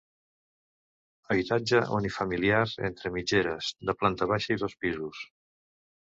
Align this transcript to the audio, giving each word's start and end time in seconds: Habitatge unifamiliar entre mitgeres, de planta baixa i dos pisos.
Habitatge 1.33 1.81
unifamiliar 1.97 2.61
entre 2.89 3.11
mitgeres, 3.17 3.69
de 3.91 3.95
planta 3.99 4.29
baixa 4.33 4.55
i 4.57 4.63
dos 4.63 4.75
pisos. 4.87 5.21